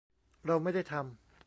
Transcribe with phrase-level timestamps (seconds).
[0.45, 1.03] เราไม่ได้ทำ